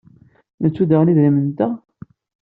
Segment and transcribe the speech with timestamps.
[0.61, 1.71] Nettu daɣen idrimen-nteɣ?